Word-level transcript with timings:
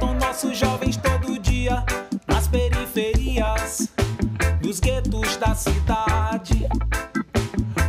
matam 0.00 0.14
nossos 0.14 0.56
jovens 0.56 0.96
todo 0.96 1.38
dia 1.38 1.84
nas 2.26 2.48
periferias, 2.48 3.88
guetos 4.80 5.36
da 5.36 5.54
cidade. 5.54 6.66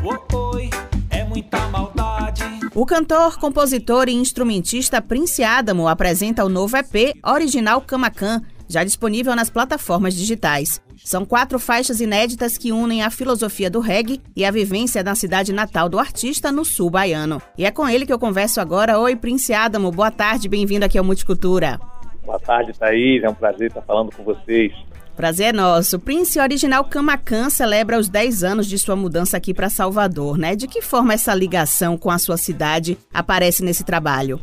Oh, 0.03 0.55
oi, 0.55 0.69
é 1.09 1.23
muita 1.23 1.57
maldade. 1.67 2.43
O 2.75 2.85
cantor, 2.85 3.39
compositor 3.39 4.09
e 4.09 4.13
instrumentista 4.13 5.01
Prince 5.01 5.43
Adamo 5.43 5.87
apresenta 5.87 6.43
o 6.43 6.49
novo 6.49 6.75
EP 6.75 7.15
Original 7.25 7.81
Camacan, 7.81 8.41
já 8.67 8.83
disponível 8.83 9.35
nas 9.35 9.49
plataformas 9.49 10.13
digitais. 10.13 10.81
São 11.03 11.25
quatro 11.25 11.59
faixas 11.59 11.99
inéditas 11.99 12.57
que 12.57 12.71
unem 12.71 13.03
a 13.03 13.09
filosofia 13.09 13.69
do 13.69 13.79
reggae 13.79 14.21
e 14.35 14.45
a 14.45 14.51
vivência 14.51 15.03
da 15.03 15.15
cidade 15.15 15.51
natal 15.51 15.89
do 15.89 15.99
artista 15.99 16.51
no 16.51 16.63
sul 16.63 16.89
baiano. 16.89 17.41
E 17.57 17.65
é 17.65 17.71
com 17.71 17.87
ele 17.87 18.05
que 18.05 18.13
eu 18.13 18.19
converso 18.19 18.61
agora. 18.61 18.99
Oi, 18.99 19.15
Prince 19.15 19.53
Adamo, 19.53 19.91
boa 19.91 20.11
tarde, 20.11 20.47
bem-vindo 20.47 20.85
aqui 20.85 20.97
ao 20.97 21.03
Multicultura. 21.03 21.79
Boa 22.23 22.39
tarde, 22.39 22.73
Thaís. 22.77 23.23
É 23.23 23.29
um 23.29 23.33
prazer 23.33 23.67
estar 23.67 23.81
falando 23.81 24.15
com 24.15 24.23
vocês. 24.23 24.73
Prazer 25.15 25.47
é 25.47 25.53
nosso. 25.53 25.99
Prince 25.99 26.39
Original 26.39 26.83
Camacan 26.85 27.49
celebra 27.49 27.97
os 27.97 28.07
10 28.07 28.43
anos 28.43 28.67
de 28.67 28.79
sua 28.79 28.95
mudança 28.95 29.37
aqui 29.37 29.53
para 29.53 29.69
Salvador, 29.69 30.37
né? 30.37 30.55
De 30.55 30.67
que 30.67 30.81
forma 30.81 31.13
essa 31.13 31.33
ligação 31.33 31.97
com 31.97 32.09
a 32.09 32.17
sua 32.17 32.37
cidade 32.37 32.97
aparece 33.13 33.63
nesse 33.63 33.83
trabalho? 33.83 34.39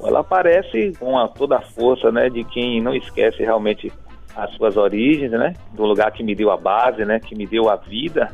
Ela 0.00 0.20
aparece 0.20 0.92
com 0.98 1.18
a, 1.18 1.28
toda 1.28 1.56
a 1.56 1.62
força, 1.62 2.12
né, 2.12 2.28
de 2.28 2.44
quem 2.44 2.80
não 2.80 2.94
esquece 2.94 3.42
realmente 3.42 3.92
as 4.36 4.54
suas 4.54 4.76
origens, 4.76 5.30
né, 5.32 5.54
do 5.72 5.84
lugar 5.84 6.12
que 6.12 6.22
me 6.22 6.34
deu 6.34 6.52
a 6.52 6.56
base, 6.56 7.04
né, 7.04 7.18
que 7.18 7.34
me 7.34 7.46
deu 7.46 7.68
a 7.68 7.74
vida 7.74 8.30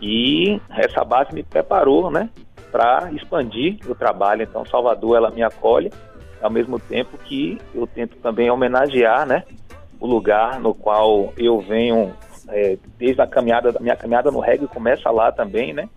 e 0.00 0.58
essa 0.70 1.04
base 1.04 1.34
me 1.34 1.42
preparou, 1.42 2.10
né, 2.10 2.30
para 2.70 3.10
expandir 3.12 3.76
o 3.86 3.94
trabalho. 3.94 4.42
Então, 4.42 4.64
Salvador 4.64 5.16
ela 5.16 5.30
me 5.30 5.42
acolhe 5.42 5.90
ao 6.42 6.50
mesmo 6.50 6.78
tempo 6.78 7.16
que 7.18 7.58
eu 7.74 7.86
tento 7.86 8.16
também 8.16 8.50
homenagear, 8.50 9.26
né, 9.26 9.44
o 10.00 10.06
lugar 10.06 10.58
no 10.60 10.74
qual 10.74 11.32
eu 11.36 11.60
venho 11.60 12.12
é, 12.48 12.76
desde 12.98 13.22
a 13.22 13.26
caminhada, 13.26 13.74
minha 13.80 13.96
caminhada 13.96 14.30
no 14.30 14.40
reggae 14.40 14.66
começa 14.66 15.10
lá 15.10 15.30
também, 15.30 15.72
né? 15.72 15.88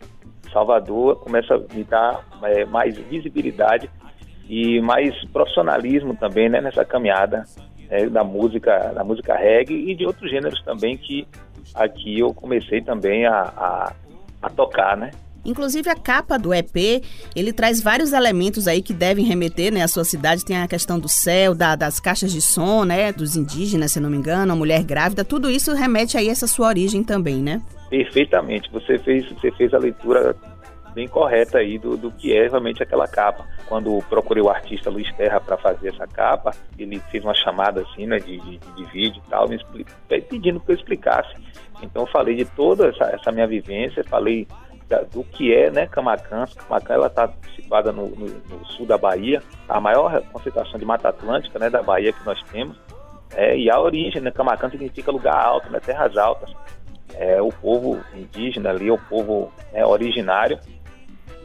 Salvador 0.53 1.17
começa 1.17 1.55
a 1.55 1.73
me 1.73 1.83
dar 1.83 2.23
é, 2.43 2.63
mais 2.65 2.97
visibilidade 2.97 3.89
e 4.47 4.79
mais 4.79 5.13
profissionalismo 5.29 6.15
também, 6.15 6.47
né, 6.47 6.61
nessa 6.61 6.85
caminhada 6.85 7.43
é, 7.89 8.05
da 8.07 8.23
música, 8.23 8.93
da 8.93 9.03
música 9.03 9.35
reggae 9.35 9.89
e 9.89 9.95
de 9.95 10.05
outros 10.05 10.29
gêneros 10.29 10.61
também 10.63 10.97
que 10.97 11.27
aqui 11.73 12.19
eu 12.19 12.33
comecei 12.33 12.81
também 12.81 13.25
a, 13.25 13.41
a, 13.41 13.93
a 14.41 14.49
tocar, 14.49 14.95
né? 14.95 15.11
Inclusive 15.45 15.89
a 15.89 15.95
capa 15.95 16.37
do 16.37 16.53
EP, 16.53 17.03
ele 17.35 17.53
traz 17.53 17.81
vários 17.81 18.11
elementos 18.13 18.67
aí 18.67 18.81
que 18.81 18.93
devem 18.93 19.25
remeter, 19.25 19.71
né, 19.71 19.83
à 19.83 19.87
sua 19.87 20.03
cidade. 20.03 20.43
Tem 20.43 20.57
a 20.57 20.67
questão 20.67 20.99
do 20.99 21.07
céu, 21.07 21.53
da, 21.53 21.75
das 21.75 21.99
caixas 21.99 22.31
de 22.31 22.41
som, 22.41 22.83
né, 22.83 23.11
dos 23.11 23.35
indígenas, 23.35 23.91
se 23.91 23.99
não 23.99 24.09
me 24.09 24.17
engano, 24.17 24.51
a 24.51 24.55
mulher 24.55 24.83
grávida. 24.83 25.23
Tudo 25.23 25.49
isso 25.49 25.73
remete 25.73 26.17
aí 26.17 26.29
a 26.29 26.31
essa 26.31 26.47
sua 26.47 26.67
origem 26.67 27.03
também, 27.03 27.37
né? 27.37 27.61
Perfeitamente. 27.89 28.69
Você 28.71 28.97
fez, 28.97 29.29
você 29.29 29.51
fez 29.51 29.73
a 29.73 29.77
leitura 29.77 30.35
bem 30.95 31.07
correta 31.09 31.57
aí 31.57 31.77
do, 31.77 31.97
do 31.97 32.09
que 32.09 32.35
é 32.35 32.47
realmente 32.47 32.81
aquela 32.81 33.07
capa. 33.07 33.45
Quando 33.67 34.01
procurei 34.09 34.41
o 34.41 34.49
artista 34.49 34.89
Luiz 34.89 35.11
Terra 35.15 35.41
para 35.41 35.57
fazer 35.57 35.89
essa 35.89 36.07
capa, 36.07 36.51
ele 36.79 36.99
fez 37.11 37.23
uma 37.23 37.33
chamada 37.33 37.81
assim, 37.81 38.07
né, 38.07 38.17
de, 38.17 38.39
de, 38.39 38.57
de 38.57 38.85
vídeo 38.85 39.21
e 39.23 39.29
tal, 39.29 39.47
me 39.47 39.59
pedindo 40.07 40.59
que 40.61 40.71
eu 40.71 40.75
explicasse. 40.75 41.35
Então 41.83 42.03
eu 42.03 42.07
falei 42.07 42.35
de 42.35 42.45
toda 42.45 42.87
essa, 42.87 43.03
essa 43.05 43.31
minha 43.31 43.45
vivência, 43.45 44.03
falei 44.05 44.47
da, 44.87 45.01
do 45.01 45.23
que 45.23 45.53
é 45.53 45.71
né, 45.71 45.87
Camacan. 45.87 46.45
Camacan 46.55 47.05
está 47.05 47.31
situada 47.55 47.91
no, 47.91 48.07
no, 48.07 48.25
no, 48.27 48.65
sul 48.67 48.85
da 48.85 48.97
Bahia, 48.97 49.41
a 49.67 49.79
maior 49.79 50.21
concentração 50.31 50.79
de 50.79 50.85
Mata 50.85 51.09
Atlântica 51.09 51.59
né, 51.59 51.69
da 51.69 51.81
Bahia 51.81 52.13
que 52.13 52.25
nós 52.25 52.41
temos. 52.51 52.77
É, 53.33 53.57
e 53.57 53.69
a 53.69 53.79
origem, 53.79 54.21
né, 54.21 54.31
Camacan 54.31 54.69
significa 54.69 55.11
lugar 55.11 55.35
alto, 55.35 55.69
né, 55.71 55.79
terras 55.79 56.15
altas. 56.17 56.53
É, 57.13 57.41
o 57.41 57.49
povo 57.49 57.99
indígena 58.13 58.69
ali, 58.69 58.89
o 58.91 58.97
povo 58.97 59.51
né, 59.71 59.85
originário. 59.85 60.59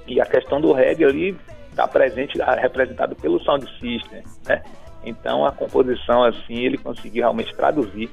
E 0.07 0.21
a 0.21 0.27
questão 0.27 0.61
do 0.61 0.73
reggae 0.73 1.05
ali 1.05 1.37
está 1.71 1.87
presente, 1.87 2.39
representado 2.61 3.15
pelo 3.15 3.41
sound 3.45 3.65
system, 3.79 4.25
né? 4.47 4.63
Então 5.05 5.47
a 5.47 5.53
composição 5.53 6.25
assim 6.25 6.59
ele 6.59 6.77
conseguiu 6.77 7.23
realmente 7.23 7.55
traduzir 7.55 8.11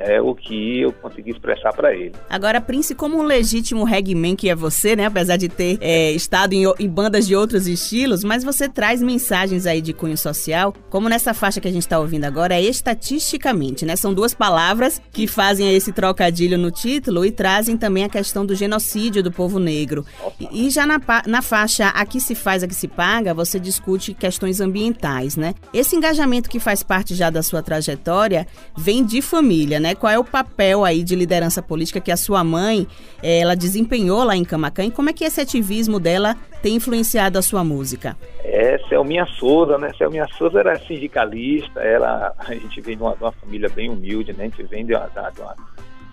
é 0.00 0.20
o 0.20 0.34
que 0.34 0.80
eu 0.80 0.92
consegui 0.92 1.30
expressar 1.30 1.72
para 1.72 1.94
ele. 1.94 2.12
Agora, 2.28 2.60
Prince, 2.60 2.94
como 2.94 3.18
um 3.18 3.22
legítimo 3.22 3.84
reggaeman 3.84 4.34
que 4.34 4.48
é 4.48 4.54
você, 4.54 4.96
né? 4.96 5.06
Apesar 5.06 5.36
de 5.36 5.48
ter 5.48 5.78
é, 5.80 6.10
estado 6.12 6.52
em, 6.54 6.64
em, 6.78 6.88
bandas 6.88 7.26
de 7.26 7.36
outros 7.36 7.68
estilos, 7.68 8.24
mas 8.24 8.42
você 8.42 8.68
traz 8.68 9.02
mensagens 9.02 9.66
aí 9.66 9.80
de 9.80 9.92
cunho 9.92 10.16
social, 10.16 10.74
como 10.88 11.08
nessa 11.08 11.34
faixa 11.34 11.60
que 11.60 11.68
a 11.68 11.72
gente 11.72 11.82
está 11.82 11.98
ouvindo 11.98 12.24
agora, 12.24 12.54
é 12.54 12.62
estatisticamente, 12.62 13.84
né? 13.84 13.94
São 13.94 14.12
duas 14.12 14.34
palavras 14.34 15.00
que 15.12 15.26
fazem 15.26 15.74
esse 15.74 15.92
trocadilho 15.92 16.56
no 16.56 16.70
título 16.70 17.24
e 17.24 17.30
trazem 17.30 17.76
também 17.76 18.04
a 18.04 18.08
questão 18.08 18.44
do 18.44 18.54
genocídio 18.54 19.22
do 19.22 19.30
povo 19.30 19.58
negro. 19.58 20.04
E, 20.40 20.66
e 20.66 20.70
já 20.70 20.86
na, 20.86 21.00
na 21.26 21.42
faixa 21.42 21.90
Aqui 22.00 22.20
se 22.20 22.34
faz, 22.34 22.62
aqui 22.62 22.74
se 22.74 22.88
paga, 22.88 23.34
você 23.34 23.60
discute 23.60 24.14
questões 24.14 24.60
ambientais, 24.60 25.36
né? 25.36 25.54
Esse 25.72 25.96
engajamento 25.96 26.48
que 26.48 26.58
faz 26.58 26.82
parte 26.82 27.14
já 27.14 27.28
da 27.28 27.42
sua 27.42 27.62
trajetória 27.62 28.46
vem 28.76 29.04
de 29.04 29.20
família, 29.20 29.78
né? 29.78 29.89
Né? 29.90 29.94
Qual 29.94 30.12
é 30.12 30.18
o 30.18 30.24
papel 30.24 30.84
aí 30.84 31.02
de 31.02 31.14
liderança 31.14 31.62
política 31.62 32.00
que 32.00 32.10
a 32.10 32.16
sua 32.16 32.42
mãe 32.44 32.86
eh, 33.22 33.40
ela 33.40 33.54
desempenhou 33.54 34.24
lá 34.24 34.36
em 34.36 34.44
Camacan 34.44 34.84
e 34.84 34.90
como 34.90 35.10
é 35.10 35.12
que 35.12 35.24
esse 35.24 35.40
ativismo 35.40 35.98
dela 35.98 36.36
tem 36.62 36.76
influenciado 36.76 37.38
a 37.38 37.42
sua 37.42 37.64
música? 37.64 38.16
É, 38.44 38.78
Selminha 38.88 39.26
Souza, 39.26 39.78
né? 39.78 39.92
Selminha 39.96 40.26
Souza 40.36 40.60
era 40.60 40.78
sindicalista, 40.80 41.80
ela, 41.80 42.32
a 42.38 42.54
gente 42.54 42.80
vem 42.80 42.96
de 42.96 43.02
uma, 43.02 43.14
de 43.14 43.22
uma 43.22 43.32
família 43.32 43.68
bem 43.68 43.90
humilde, 43.90 44.32
né? 44.32 44.44
A 44.44 44.48
gente 44.48 44.62
vem 44.64 44.86
de 44.86 44.94
uma, 44.94 45.08
de 45.08 45.40
uma, 45.40 45.56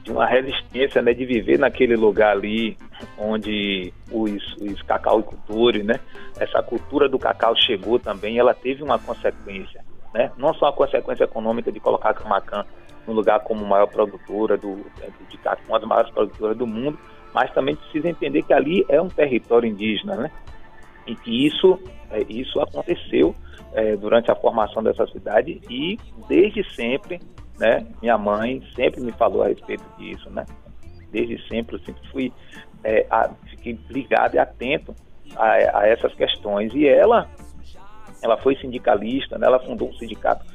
de 0.03 0.11
uma 0.11 0.25
resistência, 0.25 1.01
né? 1.01 1.13
De 1.13 1.25
viver 1.25 1.59
naquele 1.59 1.95
lugar 1.95 2.31
ali 2.31 2.77
onde 3.17 3.93
os, 4.11 4.55
os 4.57 4.81
cacauicultores, 4.83 5.85
né? 5.85 5.99
Essa 6.39 6.61
cultura 6.63 7.07
do 7.09 7.19
cacau 7.19 7.55
chegou 7.55 7.99
também, 7.99 8.37
ela 8.37 8.53
teve 8.53 8.83
uma 8.83 8.97
consequência, 8.97 9.83
né? 10.13 10.31
Não 10.37 10.53
só 10.53 10.67
a 10.67 10.73
consequência 10.73 11.25
econômica 11.25 11.71
de 11.71 11.79
colocar 11.79 12.13
Camacan 12.13 12.65
no 13.07 13.13
lugar 13.13 13.39
como 13.39 13.65
maior 13.65 13.87
produtora 13.87 14.57
do, 14.57 14.75
de 15.29 15.39
uma 15.67 15.79
das 15.79 15.87
maiores 15.87 16.11
produtoras 16.11 16.57
do 16.57 16.67
mundo, 16.67 16.99
mas 17.33 17.51
também 17.53 17.75
precisa 17.75 18.09
entender 18.09 18.43
que 18.43 18.53
ali 18.53 18.85
é 18.89 19.01
um 19.01 19.07
território 19.07 19.67
indígena, 19.67 20.15
né? 20.15 20.31
E 21.07 21.15
que 21.15 21.47
isso, 21.47 21.79
é, 22.11 22.21
isso 22.27 22.59
aconteceu 22.59 23.33
é, 23.73 23.95
durante 23.95 24.29
a 24.29 24.35
formação 24.35 24.83
dessa 24.83 25.07
cidade 25.07 25.61
e 25.69 25.97
desde 26.27 26.63
sempre, 26.75 27.19
né? 27.57 27.87
Minha 28.01 28.17
mãe 28.17 28.61
sempre 28.75 29.01
me 29.01 29.11
falou 29.13 29.43
a 29.43 29.47
respeito 29.47 29.83
disso, 29.97 30.29
né? 30.29 30.45
Desde 31.11 31.41
sempre 31.47 31.77
eu 31.77 31.79
sempre 31.79 32.01
fui, 32.11 32.33
é, 32.83 33.05
a, 33.09 33.29
fiquei 33.49 33.79
ligado 33.89 34.35
e 34.35 34.39
atento 34.39 34.93
a, 35.35 35.79
a 35.79 35.87
essas 35.87 36.13
questões 36.15 36.73
e 36.73 36.85
ela, 36.85 37.29
ela 38.21 38.37
foi 38.37 38.55
sindicalista, 38.57 39.37
né? 39.37 39.47
Ela 39.47 39.59
fundou 39.59 39.89
um 39.89 39.93
sindicato 39.93 40.45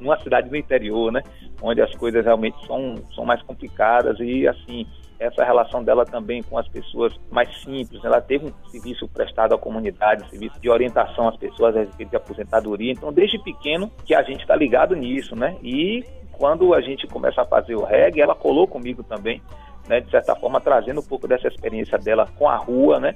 numa 0.00 0.18
cidade 0.20 0.48
do 0.48 0.56
interior, 0.56 1.12
né? 1.12 1.22
Onde 1.62 1.80
as 1.80 1.94
coisas 1.94 2.24
realmente 2.24 2.56
são, 2.66 2.94
são 3.14 3.24
mais 3.24 3.42
complicadas 3.42 4.18
e, 4.20 4.46
assim, 4.46 4.86
essa 5.18 5.44
relação 5.44 5.84
dela 5.84 6.04
também 6.04 6.42
com 6.42 6.58
as 6.58 6.66
pessoas 6.66 7.12
mais 7.30 7.62
simples. 7.62 8.02
Ela 8.04 8.20
teve 8.20 8.46
um 8.46 8.70
serviço 8.70 9.06
prestado 9.08 9.54
à 9.54 9.58
comunidade, 9.58 10.24
um 10.24 10.28
serviço 10.28 10.58
de 10.58 10.70
orientação 10.70 11.28
às 11.28 11.36
pessoas 11.36 11.76
a 11.76 11.80
respeito 11.80 12.10
de 12.10 12.16
aposentadoria. 12.16 12.92
Então, 12.92 13.12
desde 13.12 13.38
pequeno 13.38 13.90
que 14.04 14.14
a 14.14 14.22
gente 14.22 14.40
está 14.40 14.56
ligado 14.56 14.96
nisso, 14.96 15.36
né? 15.36 15.56
E 15.62 16.04
quando 16.32 16.72
a 16.72 16.80
gente 16.80 17.06
começa 17.06 17.42
a 17.42 17.44
fazer 17.44 17.74
o 17.74 17.84
reggae, 17.84 18.22
ela 18.22 18.34
colou 18.34 18.66
comigo 18.66 19.02
também, 19.02 19.42
né? 19.88 20.00
De 20.00 20.10
certa 20.10 20.34
forma, 20.34 20.60
trazendo 20.60 21.00
um 21.00 21.06
pouco 21.06 21.26
dessa 21.28 21.48
experiência 21.48 21.98
dela 21.98 22.28
com 22.38 22.48
a 22.48 22.56
rua, 22.56 23.00
né? 23.00 23.14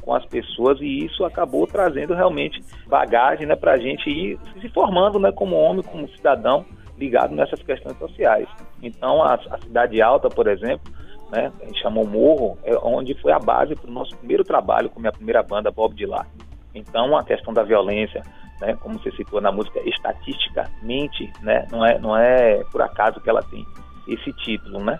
Com 0.00 0.14
as 0.14 0.24
pessoas 0.26 0.80
e 0.80 1.04
isso 1.04 1.24
acabou 1.24 1.66
trazendo 1.66 2.14
realmente 2.14 2.62
bagagem, 2.86 3.46
né? 3.46 3.56
Para 3.56 3.72
a 3.72 3.78
gente 3.78 4.08
ir 4.08 4.38
se 4.60 4.68
formando, 4.68 5.18
né? 5.18 5.32
Como 5.32 5.56
homem, 5.56 5.82
como 5.82 6.08
cidadão 6.10 6.64
ligado 6.96 7.34
nessas 7.34 7.62
questões 7.62 7.98
sociais. 7.98 8.48
Então, 8.82 9.22
a, 9.22 9.34
a 9.34 9.58
cidade 9.58 10.00
alta, 10.00 10.28
por 10.28 10.46
exemplo, 10.46 10.92
né, 11.30 11.50
a 11.62 11.64
gente 11.64 11.80
chamou 11.80 12.06
Morro, 12.06 12.58
é 12.62 12.76
onde 12.76 13.14
foi 13.14 13.32
a 13.32 13.38
base 13.38 13.74
para 13.74 13.88
o 13.88 13.92
nosso 13.92 14.16
primeiro 14.18 14.44
trabalho 14.44 14.90
com 14.90 15.00
minha 15.00 15.12
primeira 15.12 15.42
banda, 15.42 15.70
Bob 15.70 15.94
Dylan. 15.94 16.26
Então, 16.74 17.16
a 17.16 17.24
questão 17.24 17.52
da 17.52 17.62
violência, 17.62 18.22
né, 18.60 18.76
como 18.80 18.98
você 18.98 19.10
citou 19.12 19.40
na 19.40 19.50
música, 19.50 19.80
estatisticamente, 19.88 21.32
né, 21.42 21.66
não 21.70 21.84
é, 21.84 21.98
não 21.98 22.16
é 22.16 22.62
por 22.70 22.82
acaso 22.82 23.20
que 23.20 23.28
ela 23.28 23.42
tem 23.42 23.64
esse 24.08 24.32
título, 24.32 24.82
né? 24.84 24.98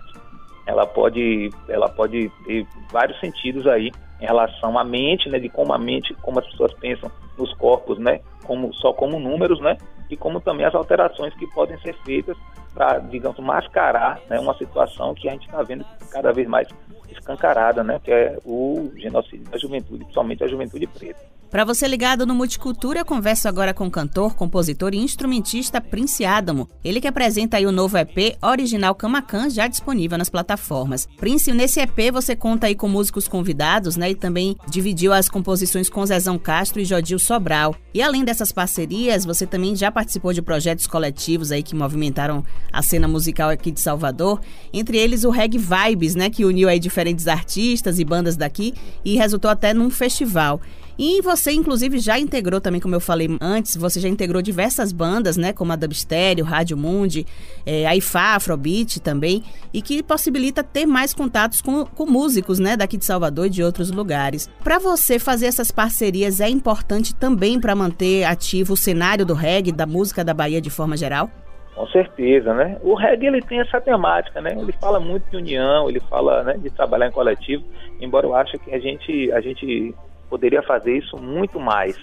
Ela 0.67 0.87
pode, 0.87 1.50
ela 1.69 1.88
pode 1.88 2.31
ter 2.44 2.67
vários 2.91 3.19
sentidos 3.20 3.67
aí 3.67 3.91
em 4.20 4.26
relação 4.26 4.79
à 4.79 4.85
mente, 4.85 5.29
né, 5.29 5.38
de 5.38 5.49
como 5.49 5.73
a 5.73 5.79
mente, 5.79 6.14
como 6.23 6.38
as 6.38 6.47
pessoas 6.47 6.73
pensam 6.75 7.11
nos 7.37 7.53
corpos, 7.55 7.99
né, 7.99 8.20
como 8.44 8.73
só 8.75 8.93
como 8.93 9.19
números, 9.19 9.61
né, 9.61 9.76
e 10.09 10.17
como 10.17 10.41
também 10.41 10.64
as 10.64 10.75
alterações 10.75 11.35
que 11.35 11.47
podem 11.49 11.79
ser 11.81 11.94
feitas 12.05 12.37
para, 12.73 12.99
digamos, 13.00 13.38
mascarar 13.41 14.20
né, 14.31 14.38
uma 14.38 14.56
situação 14.56 15.14
que 15.14 15.29
a 15.29 15.32
gente 15.32 15.47
está 15.47 15.62
vendo 15.62 15.85
cada 16.11 16.32
vez 16.32 16.47
mais 16.47 16.69
escancarada, 17.11 17.82
né, 17.82 18.00
que 18.03 18.12
é 18.12 18.38
o 18.44 18.93
genocídio 18.97 19.50
da 19.50 19.58
juventude, 19.58 20.05
principalmente 20.05 20.44
a 20.44 20.49
juventude 20.49 20.87
preta. 20.87 21.20
Para 21.53 21.67
você 21.67 21.87
ligado 21.87 22.25
no 22.25 22.35
Multicultura, 22.35 23.01
eu 23.01 23.05
converso 23.05 23.47
agora 23.47 23.75
com 23.75 23.87
o 23.87 23.91
cantor, 23.91 24.35
compositor 24.35 24.95
e 24.95 24.97
instrumentista 24.97 25.83
Prince 25.83 26.25
Adamo. 26.25 26.67
Ele 26.83 26.99
que 26.99 27.07
apresenta 27.07 27.59
aí 27.59 27.67
o 27.67 27.71
novo 27.71 27.99
EP 27.99 28.39
Original 28.41 28.95
Camacan, 28.95 29.51
já 29.51 29.69
disponível 29.69 30.17
nas 30.17 30.31
plataformas. 30.31 31.07
Prince, 31.19 31.53
nesse 31.53 31.79
EP 31.79 32.11
você 32.11 32.35
conta 32.35 32.69
aí 32.69 32.75
com 32.75 32.89
músicos 32.89 33.29
convidados, 33.29 33.99
né? 33.99 34.13
E 34.13 34.15
também 34.15 34.57
dividiu 34.67 35.13
as 35.13 35.29
composições 35.29 35.91
com 35.91 36.07
Zezão 36.07 36.39
Castro 36.39 36.81
e 36.81 36.87
Jodil 36.87 37.19
Sobral. 37.19 37.77
E 37.93 38.01
além 38.01 38.25
dessas 38.25 38.51
parcerias, 38.51 39.27
você 39.27 39.47
também 39.47 39.77
já 39.77 39.93
participou 39.93 40.33
de 40.33 40.41
projetos 40.41 40.87
coletivos 40.87 41.53
aí 41.53 41.63
que 41.63 41.77
movimentaram 41.77 42.43
a 42.73 42.81
cena 42.81 43.07
musical 43.07 43.51
aqui 43.51 43.71
de 43.71 43.81
Salvador, 43.81 44.41
entre 44.73 44.97
eles 44.97 45.23
o 45.23 45.29
Reg 45.29 45.59
Vibes, 45.59 46.15
né? 46.15 46.31
Que 46.31 46.47
uniu 46.47 46.71
aí 46.71 46.79
diferentes 46.79 47.29
artistas 47.29 47.99
e 47.99 48.05
bandas 48.07 48.39
daqui 48.39 48.73
e 49.05 49.19
resultou 49.19 49.51
até 49.51 49.75
num 49.75 49.91
festival. 49.91 50.59
E 50.99 51.21
você, 51.23 51.53
inclusive, 51.53 51.99
já 51.99 52.19
integrou 52.19 52.61
também, 52.61 52.81
como 52.81 52.94
eu 52.94 53.00
falei 53.00 53.29
antes, 53.41 53.77
você 53.77 54.00
já 54.00 54.09
integrou 54.09 54.43
diversas 54.43 54.93
bandas, 54.93 55.37
né? 55.37 55.53
Como 55.53 55.73
a 55.73 55.77
Dubstereo, 55.77 56.44
Rádio 56.44 56.77
Mundi, 56.77 57.27
é, 57.65 57.87
a 57.87 57.97
IFA, 57.97 58.37
Afrobeat 58.37 59.00
também, 59.00 59.43
e 59.73 59.81
que 59.81 60.03
possibilita 60.03 60.62
ter 60.62 60.87
mais 60.87 61.15
contatos 61.15 61.61
com, 61.61 61.85
com 61.85 62.06
músicos, 62.06 62.59
né? 62.59 62.77
Daqui 62.77 62.97
de 62.97 63.05
Salvador 63.05 63.47
e 63.47 63.50
de 63.50 63.62
outros 63.62 63.91
lugares. 63.91 64.50
Para 64.62 64.79
você 64.79 65.19
fazer 65.19 65.47
essas 65.47 65.71
parcerias 65.71 66.41
é 66.41 66.49
importante 66.49 67.15
também 67.15 67.61
para 67.61 67.75
manter 67.75 68.25
ativo 68.25 68.75
o 68.75 68.77
cenário 68.77 69.25
do 69.25 69.35
reggae, 69.35 69.73
da 69.73 69.87
música 69.87 70.25
da 70.25 70.35
Bahia 70.35 70.61
de 70.61 70.71
forma 70.71 70.97
geral? 70.97 71.31
Com 71.75 71.87
certeza, 71.87 72.53
né? 72.53 72.79
O 72.83 72.94
reggae 72.94 73.27
ele 73.27 73.41
tem 73.41 73.61
essa 73.61 73.81
temática, 73.81 74.41
né? 74.43 74.55
Ele 74.59 74.73
fala 74.73 75.00
muito 75.00 75.29
de 75.31 75.37
união, 75.37 75.89
ele 75.89 76.00
fala 76.00 76.43
né, 76.44 76.59
de 76.59 76.69
trabalhar 76.71 77.09
em 77.09 77.12
coletivo, 77.12 77.65
embora 78.00 78.27
eu 78.27 78.35
ache 78.35 78.59
que 78.59 78.75
a 78.75 78.79
gente, 78.79 79.33
a 79.33 79.41
gente 79.41 79.94
poderia 80.32 80.62
fazer 80.62 80.96
isso 80.96 81.14
muito 81.19 81.61
mais, 81.61 81.94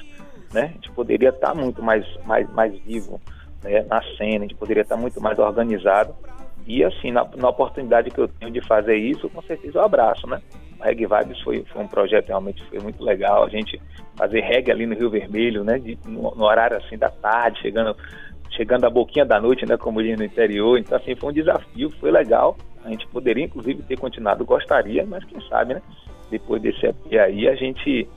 né? 0.54 0.66
A 0.66 0.74
gente 0.74 0.92
poderia 0.92 1.30
estar 1.30 1.56
muito 1.56 1.82
mais, 1.82 2.06
mais, 2.28 2.48
mais 2.54 2.78
vivo 2.82 3.20
né? 3.64 3.84
na 3.90 4.04
cena, 4.18 4.46
a 4.46 4.48
gente 4.48 4.54
poderia 4.54 4.84
estar 4.84 4.96
muito 4.96 5.20
mais 5.20 5.40
organizado. 5.40 6.14
E 6.68 6.84
assim, 6.84 7.12
na, 7.12 7.28
na, 7.36 7.50
oportunidade 7.50 8.12
que 8.12 8.20
eu 8.20 8.28
tenho 8.28 8.52
de 8.52 8.62
fazer 8.62 8.98
isso, 8.98 9.28
com 9.32 9.42
certeza 9.42 9.80
eu 9.80 9.84
abraço, 9.84 10.28
né? 10.28 10.40
O 10.80 10.84
Reggae 10.84 11.08
Vibes 11.08 11.42
foi, 11.42 11.66
foi 11.74 11.82
um 11.82 11.88
projeto 11.88 12.28
realmente 12.28 12.64
foi 12.66 12.78
muito 12.78 13.04
legal. 13.04 13.46
A 13.46 13.50
gente 13.50 13.82
fazer 14.16 14.42
reggae 14.42 14.72
ali 14.72 14.86
no 14.86 14.94
Rio 14.94 15.10
Vermelho, 15.10 15.64
né? 15.64 15.80
De, 15.80 15.98
no, 16.06 16.36
no, 16.36 16.44
horário 16.44 16.78
assim 16.78 17.00
da 17.00 17.10
tarde, 17.10 17.60
chegando 17.62 17.98
chegando 18.52 18.86
a 18.86 18.90
boquinha 18.92 19.26
da 19.26 19.42
noite, 19.42 19.66
né? 19.66 19.76
Como 19.76 20.04
diz 20.04 20.16
no 20.20 20.24
interior. 20.24 20.78
Então 20.78 20.96
assim, 21.00 21.16
foi 21.16 21.32
um 21.32 21.34
desafio, 21.34 21.90
foi 22.00 22.12
legal. 22.12 22.56
A 22.86 22.90
gente 22.90 23.08
poderia 23.08 23.46
inclusive 23.46 23.82
ter 23.82 23.98
continuado, 23.98 24.46
gostaria, 24.46 25.04
mas 25.04 25.24
quem 25.24 25.42
sabe, 25.50 25.74
né? 25.74 25.82
Depois 26.30 26.62
desse 26.62 26.86
aí 27.18 27.48
a 27.48 27.56
gente 27.56 28.08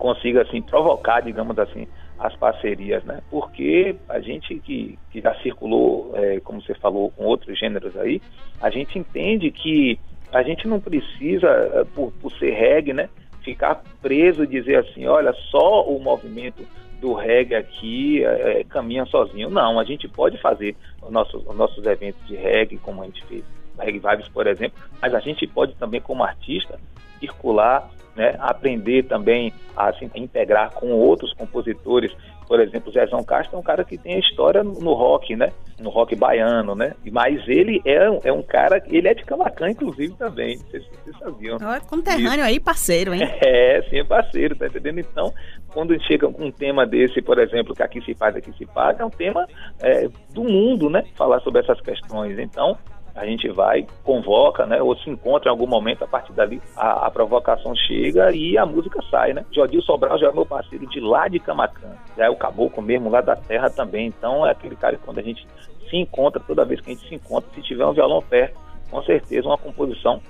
consiga 0.00 0.42
assim 0.42 0.62
provocar, 0.62 1.20
digamos 1.20 1.58
assim, 1.58 1.86
as 2.18 2.34
parcerias, 2.34 3.04
né? 3.04 3.20
Porque 3.30 3.94
a 4.08 4.18
gente 4.18 4.58
que, 4.58 4.98
que 5.10 5.20
já 5.20 5.34
circulou, 5.36 6.12
é, 6.14 6.40
como 6.40 6.60
você 6.60 6.74
falou, 6.74 7.10
com 7.10 7.24
outros 7.24 7.58
gêneros 7.58 7.96
aí, 7.96 8.20
a 8.60 8.70
gente 8.70 8.98
entende 8.98 9.50
que 9.50 10.00
a 10.32 10.42
gente 10.42 10.66
não 10.66 10.80
precisa, 10.80 11.48
é, 11.48 11.84
por, 11.94 12.10
por 12.12 12.32
ser 12.32 12.50
reggae, 12.50 12.94
né, 12.94 13.10
ficar 13.44 13.82
preso 14.00 14.44
e 14.44 14.46
dizer 14.46 14.78
assim, 14.78 15.06
olha, 15.06 15.32
só 15.50 15.84
o 15.84 16.00
movimento 16.00 16.66
do 17.00 17.12
reggae 17.12 17.54
aqui 17.54 18.24
é, 18.24 18.60
é 18.60 18.64
caminha 18.64 19.04
sozinho. 19.04 19.50
Não, 19.50 19.78
a 19.78 19.84
gente 19.84 20.08
pode 20.08 20.38
fazer 20.38 20.74
os 21.02 21.10
nossos, 21.10 21.46
os 21.46 21.56
nossos 21.56 21.84
eventos 21.84 22.26
de 22.26 22.36
reggae, 22.36 22.78
como 22.78 23.02
a 23.02 23.06
gente 23.06 23.24
fez, 23.26 23.44
Reggae 23.78 23.98
Vibes, 23.98 24.28
por 24.28 24.46
exemplo, 24.46 24.78
mas 25.00 25.14
a 25.14 25.20
gente 25.20 25.46
pode 25.46 25.74
também, 25.74 26.00
como 26.00 26.22
artista, 26.22 26.78
circular 27.18 27.90
né, 28.20 28.36
aprender 28.38 29.04
também 29.04 29.50
a 29.74 29.88
assim, 29.88 30.10
integrar 30.14 30.72
com 30.74 30.90
outros 30.92 31.32
compositores. 31.32 32.12
Por 32.46 32.60
exemplo, 32.60 32.90
o 32.90 32.92
Zezão 32.92 33.24
Castro 33.24 33.56
é 33.56 33.58
um 33.58 33.62
cara 33.62 33.82
que 33.82 33.96
tem 33.96 34.18
história 34.18 34.62
no 34.62 34.92
rock, 34.92 35.34
né? 35.34 35.52
No 35.80 35.88
rock 35.88 36.14
baiano, 36.14 36.74
né? 36.74 36.94
Mas 37.10 37.40
ele 37.48 37.80
é, 37.86 38.10
um, 38.10 38.18
é 38.24 38.32
um 38.32 38.42
cara, 38.42 38.82
ele 38.88 39.08
é 39.08 39.14
de 39.14 39.24
Camacan, 39.24 39.70
inclusive, 39.70 40.12
também. 40.16 40.58
Se 40.58 40.80
vocês 40.80 41.18
sabiam. 41.18 41.56
É 41.56 41.80
conterrâneo 41.80 42.44
aí, 42.44 42.60
parceiro, 42.60 43.14
hein? 43.14 43.22
É, 43.40 43.80
sim, 43.88 44.00
é 44.00 44.04
parceiro, 44.04 44.54
tá 44.56 44.66
entendendo? 44.66 44.98
Então, 44.98 45.32
quando 45.72 45.98
chega 46.02 46.30
com 46.30 46.44
um 46.44 46.50
tema 46.50 46.84
desse, 46.84 47.22
por 47.22 47.38
exemplo, 47.38 47.74
que 47.74 47.82
aqui 47.82 48.02
se 48.02 48.14
faz, 48.14 48.36
aqui 48.36 48.52
se 48.58 48.66
paga, 48.66 49.02
é 49.02 49.06
um 49.06 49.10
tema 49.10 49.46
é, 49.80 50.08
do 50.34 50.42
mundo, 50.42 50.90
né? 50.90 51.04
Falar 51.16 51.40
sobre 51.40 51.60
essas 51.62 51.80
questões. 51.80 52.38
Então, 52.38 52.76
a 53.20 53.26
gente 53.26 53.46
vai, 53.50 53.86
convoca, 54.02 54.64
né? 54.64 54.80
Ou 54.80 54.96
se 54.96 55.10
encontra 55.10 55.50
em 55.50 55.52
algum 55.52 55.66
momento, 55.66 56.02
a 56.02 56.08
partir 56.08 56.32
dali 56.32 56.60
a, 56.74 57.06
a 57.06 57.10
provocação 57.10 57.76
chega 57.76 58.32
e 58.32 58.56
a 58.56 58.64
música 58.64 58.98
sai, 59.10 59.34
né? 59.34 59.44
Jodil 59.52 59.82
Sobral 59.82 60.18
já 60.18 60.28
é 60.28 60.32
meu 60.32 60.46
parceiro 60.46 60.86
de 60.86 61.00
lá 61.00 61.28
de 61.28 61.38
Camacan, 61.38 61.92
já 62.16 62.24
é 62.24 62.30
o 62.30 62.36
caboclo 62.36 62.82
mesmo 62.82 63.10
lá 63.10 63.20
da 63.20 63.36
terra 63.36 63.68
também, 63.68 64.06
então 64.06 64.46
é 64.46 64.50
aquele 64.52 64.74
cara 64.74 64.96
que 64.96 65.04
quando 65.04 65.18
a 65.18 65.22
gente 65.22 65.46
se 65.90 65.96
encontra, 65.96 66.40
toda 66.40 66.64
vez 66.64 66.80
que 66.80 66.90
a 66.90 66.94
gente 66.94 67.06
se 67.06 67.14
encontra, 67.14 67.50
se 67.54 67.60
tiver 67.60 67.84
um 67.84 67.92
violão 67.92 68.22
perto, 68.22 68.58
com 68.90 69.02
certeza 69.02 69.46
uma 69.46 69.58
composição 69.58 70.22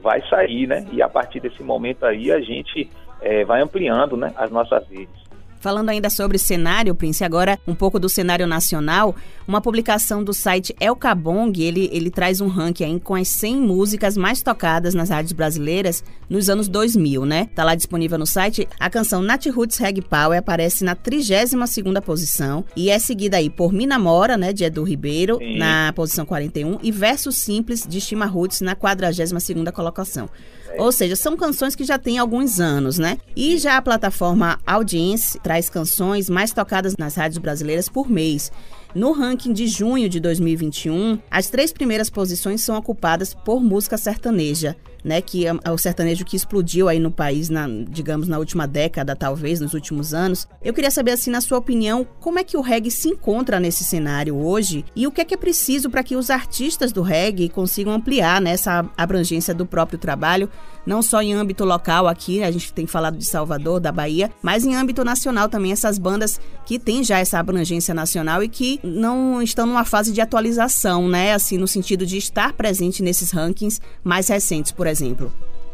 vai 0.00 0.22
sair, 0.28 0.68
né? 0.68 0.86
E 0.92 1.02
a 1.02 1.08
partir 1.08 1.40
desse 1.40 1.64
momento 1.64 2.06
aí 2.06 2.30
a 2.30 2.40
gente 2.40 2.88
é, 3.20 3.44
vai 3.44 3.60
ampliando 3.60 4.16
né, 4.16 4.32
as 4.36 4.52
nossas 4.52 4.86
redes. 4.88 5.25
Falando 5.66 5.88
ainda 5.88 6.08
sobre 6.08 6.38
cenário, 6.38 6.94
Prince, 6.94 7.24
agora 7.24 7.58
um 7.66 7.74
pouco 7.74 7.98
do 7.98 8.08
cenário 8.08 8.46
nacional, 8.46 9.16
uma 9.48 9.60
publicação 9.60 10.22
do 10.22 10.32
site 10.32 10.72
El 10.78 10.94
Cabong, 10.94 11.60
ele, 11.60 11.90
ele 11.92 12.08
traz 12.08 12.40
um 12.40 12.46
ranking 12.46 12.84
aí 12.84 13.00
com 13.00 13.16
as 13.16 13.26
100 13.26 13.56
músicas 13.56 14.16
mais 14.16 14.40
tocadas 14.42 14.94
nas 14.94 15.10
rádios 15.10 15.32
brasileiras 15.32 16.04
nos 16.30 16.48
anos 16.48 16.68
2000, 16.68 17.26
né? 17.26 17.48
Tá 17.52 17.64
lá 17.64 17.74
disponível 17.74 18.16
no 18.16 18.26
site. 18.26 18.68
A 18.78 18.88
canção 18.88 19.20
Nat 19.20 19.44
Roots 19.46 19.78
Reg 19.78 20.02
Power 20.02 20.38
aparece 20.38 20.84
na 20.84 20.94
32ª 20.94 22.00
posição 22.00 22.64
e 22.76 22.88
é 22.88 23.00
seguida 23.00 23.36
aí 23.38 23.50
por 23.50 23.72
Mina 23.72 23.98
Mora, 23.98 24.36
né, 24.36 24.52
de 24.52 24.62
Edu 24.62 24.84
Ribeiro, 24.84 25.38
Sim. 25.38 25.58
na 25.58 25.92
posição 25.96 26.24
41 26.24 26.78
e 26.80 26.92
Verso 26.92 27.32
Simples 27.32 27.84
de 27.84 27.98
Estima 27.98 28.26
Roots 28.26 28.60
na 28.60 28.76
42ª 28.76 29.72
colocação. 29.72 30.30
Ou 30.78 30.92
seja, 30.92 31.16
são 31.16 31.36
canções 31.36 31.74
que 31.74 31.84
já 31.84 31.98
têm 31.98 32.18
alguns 32.18 32.60
anos, 32.60 32.98
né? 32.98 33.18
E 33.34 33.56
já 33.56 33.76
a 33.76 33.82
plataforma 33.82 34.58
Audience 34.66 35.38
traz 35.40 35.55
canções 35.70 36.28
mais 36.28 36.52
tocadas 36.52 36.96
nas 36.96 37.14
rádios 37.14 37.38
brasileiras 37.38 37.88
por 37.88 38.10
mês. 38.10 38.52
No 38.94 39.12
ranking 39.12 39.52
de 39.52 39.66
junho 39.66 40.08
de 40.08 40.20
2021, 40.20 41.18
as 41.30 41.48
três 41.48 41.72
primeiras 41.72 42.08
posições 42.08 42.60
são 42.60 42.76
ocupadas 42.76 43.34
por 43.34 43.60
música 43.60 43.98
sertaneja, 43.98 44.76
né, 45.04 45.20
que 45.20 45.46
é, 45.46 45.52
o 45.70 45.78
sertanejo 45.78 46.24
que 46.24 46.36
explodiu 46.36 46.88
aí 46.88 46.98
no 46.98 47.10
país, 47.10 47.48
na, 47.48 47.66
digamos, 47.88 48.28
na 48.28 48.38
última 48.38 48.66
década, 48.66 49.14
talvez, 49.14 49.60
nos 49.60 49.74
últimos 49.74 50.12
anos. 50.12 50.48
Eu 50.62 50.74
queria 50.74 50.90
saber, 50.90 51.12
assim, 51.12 51.30
na 51.30 51.40
sua 51.40 51.58
opinião, 51.58 52.06
como 52.20 52.38
é 52.38 52.44
que 52.44 52.56
o 52.56 52.60
reggae 52.60 52.90
se 52.90 53.08
encontra 53.08 53.60
nesse 53.60 53.84
cenário 53.84 54.36
hoje 54.36 54.84
e 54.94 55.06
o 55.06 55.12
que 55.12 55.20
é 55.20 55.24
que 55.24 55.34
é 55.34 55.36
preciso 55.36 55.90
para 55.90 56.02
que 56.02 56.16
os 56.16 56.30
artistas 56.30 56.92
do 56.92 57.02
reggae 57.02 57.48
consigam 57.48 57.92
ampliar 57.92 58.40
né, 58.40 58.50
essa 58.50 58.84
abrangência 58.96 59.54
do 59.54 59.66
próprio 59.66 59.98
trabalho, 59.98 60.50
não 60.86 61.02
só 61.02 61.20
em 61.20 61.34
âmbito 61.34 61.64
local 61.64 62.06
aqui, 62.06 62.42
a 62.42 62.50
gente 62.50 62.72
tem 62.72 62.86
falado 62.86 63.18
de 63.18 63.24
Salvador, 63.24 63.80
da 63.80 63.90
Bahia, 63.90 64.30
mas 64.40 64.64
em 64.64 64.76
âmbito 64.76 65.04
nacional 65.04 65.48
também, 65.48 65.72
essas 65.72 65.98
bandas 65.98 66.40
que 66.64 66.78
têm 66.78 67.02
já 67.02 67.18
essa 67.18 67.38
abrangência 67.38 67.92
nacional 67.92 68.42
e 68.42 68.48
que 68.48 68.78
não 68.82 69.42
estão 69.42 69.66
numa 69.66 69.84
fase 69.84 70.12
de 70.12 70.20
atualização, 70.20 71.08
né, 71.08 71.32
assim, 71.32 71.58
no 71.58 71.66
sentido 71.66 72.06
de 72.06 72.16
estar 72.16 72.52
presente 72.52 73.02
nesses 73.02 73.32
rankings 73.32 73.80
mais 74.04 74.28
recentes, 74.28 74.70
por 74.70 74.85
exemplo. 74.86 75.32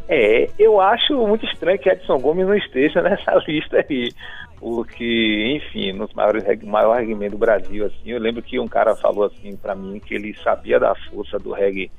É, 0.08 0.50
eu 0.58 0.80
acho 0.80 1.14
muito 1.26 1.46
estranho 1.46 1.78
que 1.78 1.88
Edson 1.88 2.18
Gomes 2.18 2.46
não 2.46 2.54
esteja 2.54 3.00
nessa 3.02 3.34
lista 3.46 3.84
aí, 3.88 4.12
porque, 4.58 5.56
enfim, 5.56 5.92
nos 5.92 6.12
maiores 6.12 6.44
maior 6.64 6.98
reggae 6.98 7.28
do 7.28 7.38
Brasil, 7.38 7.86
assim, 7.86 8.10
eu 8.10 8.20
lembro 8.20 8.42
que 8.42 8.58
um 8.58 8.68
cara 8.68 8.94
falou 8.96 9.24
assim 9.24 9.56
para 9.56 9.74
mim 9.74 10.00
que 10.00 10.14
ele 10.14 10.34
sabia 10.42 10.78
da 10.78 10.94
força 11.10 11.38
do 11.38 11.52
reggae, 11.52 11.90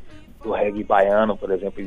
do 0.43 0.51
reggae 0.51 0.83
baiano, 0.83 1.37
por 1.37 1.51
exemplo, 1.51 1.83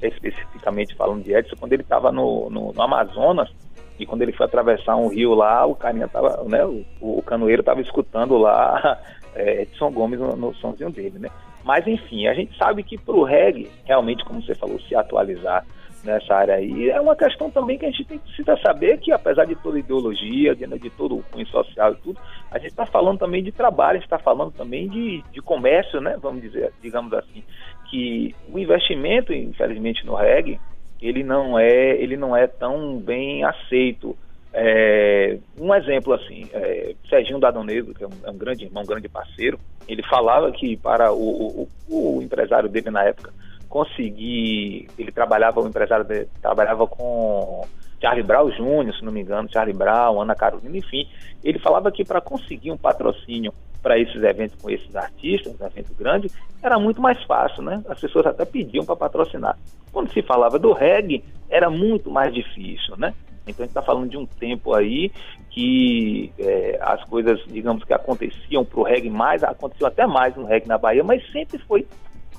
especificamente 0.00 0.94
falando 0.94 1.22
de 1.22 1.34
Edson, 1.34 1.56
quando 1.58 1.72
ele 1.72 1.82
estava 1.82 2.12
no, 2.12 2.48
no, 2.50 2.72
no, 2.72 2.82
Amazonas 2.82 3.50
e 3.98 4.06
quando 4.06 4.22
ele 4.22 4.32
foi 4.32 4.46
atravessar 4.46 4.96
um 4.96 5.08
rio 5.08 5.34
lá, 5.34 5.64
o 5.66 5.74
carinha 5.74 6.08
tava, 6.08 6.44
né, 6.44 6.64
o, 6.64 6.84
o 7.00 7.22
canoeiro 7.22 7.60
estava 7.60 7.80
escutando 7.80 8.36
lá 8.36 9.00
é, 9.34 9.62
Edson 9.62 9.90
Gomes 9.90 10.20
no, 10.20 10.36
no 10.36 10.54
somzinho 10.54 10.90
dele, 10.90 11.18
né? 11.18 11.30
Mas 11.64 11.86
enfim, 11.86 12.26
a 12.26 12.34
gente 12.34 12.56
sabe 12.58 12.82
que 12.82 12.98
para 12.98 13.14
o 13.14 13.24
reggae, 13.24 13.70
realmente, 13.84 14.24
como 14.24 14.42
você 14.42 14.54
falou, 14.54 14.78
se 14.80 14.94
atualizar 14.94 15.64
nessa 16.04 16.34
área 16.34 16.56
aí, 16.56 16.90
é 16.90 17.00
uma 17.00 17.16
questão 17.16 17.50
também 17.50 17.78
que 17.78 17.86
a 17.86 17.90
gente 17.90 18.04
tem 18.04 18.18
que 18.18 18.26
precisa 18.26 18.56
saber 18.58 18.98
que, 18.98 19.10
apesar 19.10 19.46
de 19.46 19.54
toda 19.56 19.78
ideologia, 19.78 20.54
de, 20.54 20.66
né, 20.66 20.76
de 20.76 20.90
todo 20.90 21.16
o 21.16 21.22
cunho 21.22 21.46
social 21.46 21.92
e 21.92 21.96
tudo, 21.96 22.20
a 22.50 22.58
gente 22.58 22.70
está 22.70 22.84
falando 22.84 23.18
também 23.18 23.42
de 23.42 23.50
trabalho, 23.50 23.98
está 23.98 24.18
falando 24.18 24.52
também 24.52 24.88
de, 24.88 25.24
de 25.32 25.40
comércio, 25.40 26.00
né? 26.02 26.18
Vamos 26.20 26.42
dizer, 26.42 26.72
digamos 26.82 27.12
assim, 27.14 27.42
que 27.90 28.34
o 28.52 28.58
investimento, 28.58 29.32
infelizmente, 29.32 30.04
no 30.04 30.14
reggae, 30.14 30.60
ele 31.00 31.22
não 31.22 31.58
é, 31.58 31.96
ele 31.96 32.16
não 32.16 32.36
é 32.36 32.46
tão 32.46 32.98
bem 32.98 33.42
aceito. 33.44 34.16
É, 34.56 35.36
um 35.58 35.74
exemplo 35.74 36.12
assim, 36.12 36.48
é, 36.52 36.94
Serginho 37.08 37.40
Dadão 37.40 37.64
Negro, 37.64 37.92
que 37.92 38.04
é 38.04 38.06
um, 38.06 38.12
é 38.22 38.30
um, 38.30 38.38
grande 38.38 38.64
irmão, 38.64 38.84
um 38.84 38.86
grande 38.86 39.08
parceiro, 39.08 39.58
ele 39.88 40.02
falava 40.04 40.52
que 40.52 40.76
para 40.76 41.12
o, 41.12 41.66
o, 41.88 42.18
o 42.18 42.22
empresário 42.22 42.68
dele 42.68 42.88
na 42.88 43.02
época 43.02 43.32
conseguir, 43.68 44.86
ele 44.96 45.10
trabalhava, 45.10 45.60
o 45.60 45.66
empresário 45.66 46.04
dele, 46.04 46.28
trabalhava 46.40 46.86
com 46.86 47.66
Charlie 48.00 48.22
Brown 48.22 48.48
Jr., 48.50 48.96
se 48.96 49.04
não 49.04 49.10
me 49.10 49.22
engano, 49.22 49.50
Charlie 49.50 49.76
Brown, 49.76 50.20
Ana 50.20 50.36
Carolina, 50.36 50.78
enfim, 50.78 51.08
ele 51.42 51.58
falava 51.58 51.90
que 51.90 52.04
para 52.04 52.20
conseguir 52.20 52.70
um 52.70 52.76
patrocínio 52.76 53.52
para 53.82 53.98
esses 53.98 54.22
eventos 54.22 54.60
com 54.62 54.70
esses 54.70 54.94
artistas, 54.94 55.60
um 55.60 55.66
evento 55.66 55.92
grande, 55.94 56.30
era 56.62 56.78
muito 56.78 57.02
mais 57.02 57.22
fácil, 57.24 57.62
né? 57.62 57.82
As 57.88 58.00
pessoas 58.00 58.24
até 58.26 58.44
pediam 58.44 58.84
para 58.84 58.94
patrocinar. 58.96 59.58
Quando 59.92 60.12
se 60.12 60.22
falava 60.22 60.58
do 60.58 60.72
reggae, 60.72 61.22
era 61.50 61.68
muito 61.68 62.10
mais 62.10 62.32
difícil, 62.32 62.96
né? 62.96 63.12
Então 63.46 63.62
a 63.64 63.66
gente 63.66 63.70
está 63.70 63.82
falando 63.82 64.08
de 64.08 64.16
um 64.16 64.26
tempo 64.26 64.74
aí 64.74 65.12
que 65.50 66.32
é, 66.38 66.78
as 66.80 67.04
coisas, 67.04 67.40
digamos 67.46 67.84
que 67.84 67.92
aconteciam 67.92 68.64
para 68.64 68.80
o 68.80 68.82
reggae 68.82 69.10
mais, 69.10 69.42
aconteceu 69.44 69.86
até 69.86 70.06
mais 70.06 70.34
no 70.34 70.44
reggae 70.44 70.66
na 70.66 70.78
Bahia, 70.78 71.04
mas 71.04 71.22
sempre 71.30 71.58
foi, 71.58 71.86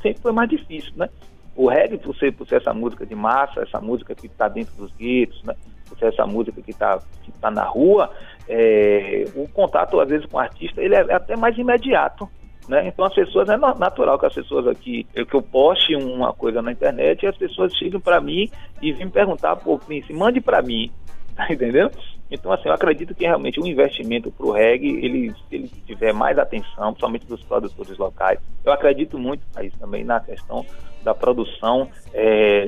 sempre 0.01 0.21
foi 0.21 0.31
mais 0.31 0.49
difícil, 0.49 0.91
né? 0.95 1.09
O 1.55 1.69
reggae, 1.69 1.97
por 1.97 2.15
ser, 2.17 2.33
por 2.33 2.47
ser 2.47 2.57
essa 2.57 2.73
música 2.73 3.05
de 3.05 3.15
massa, 3.15 3.61
essa 3.61 3.79
música 3.79 4.13
que 4.13 4.27
está 4.27 4.49
dentro 4.49 4.75
dos 4.75 4.91
guetos, 4.95 5.41
né? 5.43 5.55
por 5.87 5.97
ser 5.97 6.07
essa 6.07 6.25
música 6.25 6.61
que 6.61 6.71
está 6.71 6.99
que 7.23 7.31
tá 7.33 7.49
na 7.49 7.63
rua, 7.63 8.11
é, 8.47 9.25
o 9.35 9.47
contato, 9.47 9.99
às 9.99 10.09
vezes, 10.09 10.25
com 10.25 10.37
o 10.37 10.39
artista, 10.39 10.81
ele 10.81 10.95
é 10.95 11.13
até 11.13 11.37
mais 11.37 11.57
imediato. 11.57 12.29
Né? 12.67 12.87
Então 12.87 13.05
as 13.05 13.13
pessoas 13.13 13.47
é 13.47 13.57
natural 13.57 14.17
que 14.17 14.25
as 14.25 14.33
pessoas 14.33 14.67
aqui 14.67 15.05
eu 15.13 15.25
que 15.25 15.35
eu 15.35 15.41
poste 15.41 15.95
uma 15.95 16.33
coisa 16.33 16.61
na 16.63 16.71
internet 16.71 17.23
e 17.23 17.27
as 17.27 17.37
pessoas 17.37 17.75
chegam 17.75 17.99
para 17.99 18.19
mim 18.19 18.49
e 18.81 18.91
vêm 18.91 19.07
perguntar 19.07 19.55
pô 19.55 19.77
Prince 19.77 20.11
mande 20.11 20.41
para 20.41 20.63
mim 20.63 20.91
tá 21.35 21.45
entendendo? 21.51 21.91
Então 22.31 22.51
assim 22.51 22.67
eu 22.67 22.73
acredito 22.73 23.13
que 23.13 23.23
realmente 23.23 23.59
o 23.59 23.67
investimento 23.67 24.31
para 24.31 24.47
o 24.47 24.51
reggae 24.51 25.05
ele 25.05 25.31
ele 25.51 25.69
tiver 25.85 26.11
mais 26.11 26.39
atenção 26.39 26.87
principalmente 26.87 27.27
dos 27.27 27.43
produtores 27.43 27.97
locais. 27.99 28.39
Eu 28.63 28.71
acredito 28.71 29.19
muito 29.19 29.43
aí 29.55 29.69
também 29.71 30.03
na 30.03 30.19
questão 30.19 30.65
da 31.03 31.13
produção 31.13 31.87
é, 32.11 32.67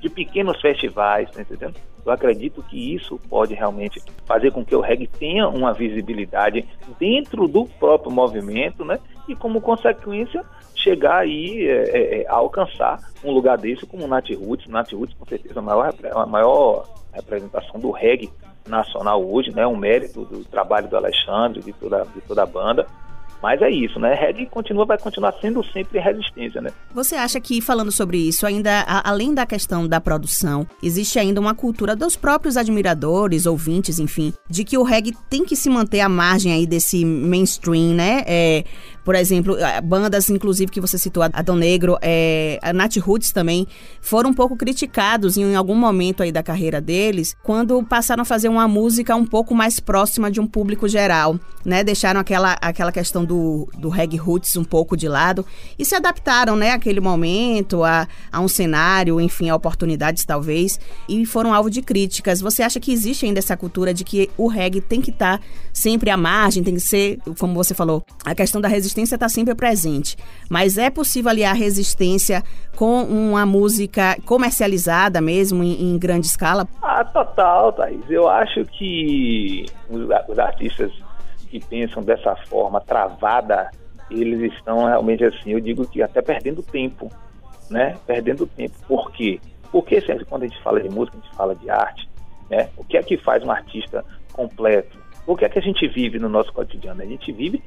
de 0.00 0.08
pequenos 0.08 0.60
festivais 0.60 1.30
tá 1.30 1.42
entendendo 1.42 1.76
eu 2.08 2.14
acredito 2.14 2.62
que 2.62 2.94
isso 2.94 3.20
pode 3.28 3.54
realmente 3.54 4.02
fazer 4.24 4.50
com 4.50 4.64
que 4.64 4.74
o 4.74 4.80
reggae 4.80 5.06
tenha 5.06 5.48
uma 5.48 5.72
visibilidade 5.72 6.66
dentro 6.98 7.46
do 7.46 7.66
próprio 7.66 8.10
movimento, 8.10 8.84
né? 8.84 8.98
E 9.28 9.34
como 9.34 9.60
consequência 9.60 10.44
chegar 10.74 11.18
aí 11.18 11.66
é, 11.66 11.82
é, 11.90 12.22
é 12.22 12.28
a 12.28 12.34
alcançar 12.34 12.98
um 13.22 13.30
lugar 13.30 13.58
desse 13.58 13.84
como 13.84 14.04
o 14.04 14.08
Nat 14.08 14.30
Roots. 14.30 14.66
Nat 14.68 14.92
Roots 14.92 15.14
com 15.18 15.26
certeza 15.26 15.58
a 15.58 15.62
maior, 15.62 15.94
a 16.12 16.26
maior 16.26 16.88
representação 17.12 17.78
do 17.78 17.90
reggae 17.90 18.30
nacional 18.66 19.22
hoje, 19.24 19.54
né? 19.54 19.66
Um 19.66 19.76
mérito 19.76 20.24
do 20.24 20.44
trabalho 20.44 20.88
do 20.88 20.96
Alexandre, 20.96 21.60
de 21.60 21.72
toda, 21.72 22.04
de 22.14 22.20
toda 22.22 22.42
a 22.42 22.46
banda. 22.46 22.86
Mas 23.42 23.62
é 23.62 23.70
isso, 23.70 24.00
né? 24.00 24.14
Reggae 24.14 24.46
continua, 24.46 24.84
vai 24.84 24.98
continuar 24.98 25.32
sendo 25.40 25.64
sempre 25.64 25.98
resistência, 25.98 26.60
né? 26.60 26.70
Você 26.92 27.14
acha 27.14 27.40
que, 27.40 27.60
falando 27.60 27.92
sobre 27.92 28.18
isso, 28.18 28.46
ainda, 28.46 28.80
a, 28.80 29.08
além 29.08 29.32
da 29.32 29.46
questão 29.46 29.86
da 29.86 30.00
produção, 30.00 30.66
existe 30.82 31.18
ainda 31.18 31.40
uma 31.40 31.54
cultura 31.54 31.94
dos 31.94 32.16
próprios 32.16 32.56
admiradores, 32.56 33.46
ouvintes, 33.46 33.98
enfim, 33.98 34.32
de 34.48 34.64
que 34.64 34.76
o 34.76 34.82
reggae 34.82 35.12
tem 35.30 35.44
que 35.44 35.54
se 35.54 35.70
manter 35.70 36.00
à 36.00 36.08
margem 36.08 36.52
aí 36.52 36.66
desse 36.66 37.04
mainstream, 37.04 37.94
né? 37.94 38.24
É, 38.26 38.64
por 39.04 39.14
exemplo, 39.14 39.56
bandas, 39.84 40.28
inclusive, 40.28 40.70
que 40.70 40.82
você 40.82 40.98
citou, 40.98 41.22
a 41.22 41.40
Dom 41.40 41.56
Negro, 41.56 41.96
é, 42.02 42.58
a 42.60 42.72
Nat 42.74 42.94
Roots 42.98 43.32
também, 43.32 43.66
foram 44.02 44.30
um 44.30 44.34
pouco 44.34 44.54
criticados 44.54 45.38
em 45.38 45.54
algum 45.54 45.74
momento 45.74 46.22
aí 46.22 46.30
da 46.30 46.42
carreira 46.42 46.78
deles, 46.80 47.34
quando 47.42 47.82
passaram 47.82 48.20
a 48.20 48.24
fazer 48.26 48.50
uma 48.50 48.68
música 48.68 49.16
um 49.16 49.24
pouco 49.24 49.54
mais 49.54 49.80
próxima 49.80 50.30
de 50.30 50.40
um 50.40 50.46
público 50.46 50.86
geral, 50.86 51.38
né? 51.64 51.82
Deixaram 51.82 52.20
aquela, 52.20 52.58
aquela 52.60 52.92
questão 52.92 53.24
do, 53.28 53.68
do 53.78 53.88
reggae 53.88 54.16
roots 54.16 54.56
um 54.56 54.64
pouco 54.64 54.96
de 54.96 55.06
lado 55.06 55.44
e 55.78 55.84
se 55.84 55.94
adaptaram, 55.94 56.56
né, 56.56 56.72
àquele 56.72 57.00
momento, 57.00 57.84
a, 57.84 58.08
a 58.32 58.40
um 58.40 58.48
cenário, 58.48 59.20
enfim, 59.20 59.50
a 59.50 59.54
oportunidades 59.54 60.24
talvez, 60.24 60.80
e 61.08 61.24
foram 61.26 61.52
alvo 61.52 61.70
de 61.70 61.82
críticas. 61.82 62.40
Você 62.40 62.62
acha 62.62 62.80
que 62.80 62.90
existe 62.90 63.26
ainda 63.26 63.38
essa 63.38 63.56
cultura 63.56 63.92
de 63.92 64.02
que 64.02 64.30
o 64.36 64.48
reggae 64.48 64.80
tem 64.80 65.00
que 65.00 65.10
estar 65.10 65.38
tá 65.38 65.44
sempre 65.72 66.10
à 66.10 66.16
margem, 66.16 66.64
tem 66.64 66.74
que 66.74 66.80
ser, 66.80 67.18
como 67.38 67.54
você 67.54 67.74
falou, 67.74 68.02
a 68.24 68.34
questão 68.34 68.60
da 68.60 68.68
resistência 68.68 69.14
está 69.14 69.28
sempre 69.28 69.54
presente, 69.54 70.16
mas 70.48 70.78
é 70.78 70.88
possível 70.88 71.30
aliar 71.30 71.54
resistência 71.54 72.42
com 72.74 73.02
uma 73.02 73.44
música 73.44 74.16
comercializada 74.24 75.20
mesmo, 75.20 75.62
em, 75.62 75.92
em 75.92 75.98
grande 75.98 76.26
escala? 76.26 76.66
Ah, 76.80 77.04
total, 77.04 77.72
Thaís. 77.72 78.08
Eu 78.08 78.28
acho 78.28 78.64
que 78.66 79.66
os, 79.90 80.02
os 80.28 80.38
artistas 80.38 80.92
que 81.48 81.60
pensam 81.64 82.02
dessa 82.02 82.34
forma 82.46 82.80
travada, 82.80 83.70
eles 84.10 84.52
estão 84.52 84.86
realmente 84.86 85.24
assim, 85.24 85.52
eu 85.52 85.60
digo 85.60 85.86
que 85.86 86.02
até 86.02 86.22
perdendo 86.22 86.62
tempo, 86.62 87.10
né? 87.70 87.96
Perdendo 88.06 88.46
tempo. 88.46 88.74
Por 88.86 89.10
quê? 89.12 89.40
Porque 89.70 90.00
sempre 90.00 90.24
quando 90.24 90.44
a 90.44 90.46
gente 90.46 90.62
fala 90.62 90.80
de 90.80 90.88
música, 90.88 91.18
a 91.18 91.20
gente 91.20 91.36
fala 91.36 91.54
de 91.54 91.70
arte, 91.70 92.08
né? 92.50 92.68
O 92.76 92.84
que 92.84 92.96
é 92.96 93.02
que 93.02 93.16
faz 93.18 93.42
um 93.42 93.50
artista 93.50 94.04
completo? 94.32 94.96
O 95.26 95.36
que 95.36 95.44
é 95.44 95.48
que 95.48 95.58
a 95.58 95.62
gente 95.62 95.86
vive 95.88 96.18
no 96.18 96.28
nosso 96.28 96.52
cotidiano? 96.52 97.02
A 97.02 97.06
gente 97.06 97.30
vive 97.32 97.62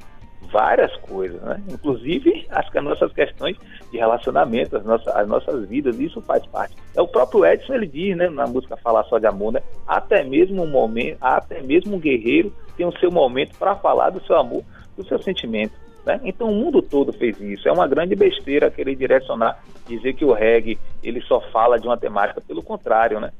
várias 0.50 0.94
coisas, 0.96 1.40
né? 1.42 1.62
Inclusive 1.70 2.46
as, 2.50 2.66
as 2.74 2.84
nossas 2.84 3.12
questões 3.12 3.56
de 3.90 3.98
relacionamento, 3.98 4.76
as 4.76 4.84
nossas, 4.84 5.14
as 5.14 5.28
nossas 5.28 5.68
vidas, 5.68 5.98
isso 5.98 6.20
faz 6.22 6.44
parte. 6.46 6.74
É 6.96 7.00
o 7.00 7.06
próprio 7.06 7.46
Edson 7.46 7.74
ele 7.74 7.86
diz, 7.86 8.16
né, 8.16 8.28
na 8.28 8.46
música 8.46 8.76
Falar 8.76 9.04
Só 9.04 9.18
de 9.18 9.26
Amor, 9.26 9.52
né? 9.52 9.62
Até 9.86 10.24
mesmo 10.24 10.62
um 10.62 10.66
momento, 10.66 11.18
até 11.20 11.62
mesmo 11.62 11.96
um 11.96 12.00
guerreiro 12.00 12.52
tem 12.76 12.86
o 12.86 12.98
seu 12.98 13.10
momento 13.10 13.56
para 13.58 13.76
falar 13.76 14.10
do 14.10 14.24
seu 14.24 14.36
amor, 14.36 14.62
do 14.96 15.04
seu 15.04 15.20
sentimento. 15.22 15.74
Né? 16.04 16.20
Então 16.24 16.50
o 16.50 16.54
mundo 16.54 16.82
todo 16.82 17.12
fez 17.12 17.40
isso. 17.40 17.68
É 17.68 17.72
uma 17.72 17.86
grande 17.86 18.14
besteira 18.14 18.70
querer 18.70 18.96
direcionar, 18.96 19.62
dizer 19.86 20.14
que 20.14 20.24
o 20.24 20.32
reggae 20.32 20.78
ele 21.02 21.20
só 21.22 21.40
fala 21.52 21.78
de 21.78 21.86
uma 21.86 21.96
temática. 21.96 22.40
Pelo 22.40 22.62
contrário, 22.62 23.20
né? 23.20 23.30